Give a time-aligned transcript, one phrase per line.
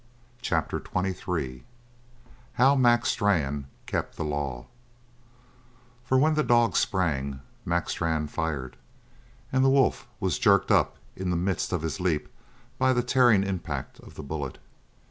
[0.41, 1.63] CHAPTER XXIII
[2.53, 4.65] HOW MAC STRANN KEPT THE LAW
[6.03, 8.77] For when the dog sprang, Mac Strann fired,
[9.51, 12.29] and the wolf was jerked up in the midst of his leap
[12.79, 14.57] by the tearing impact of the bullet.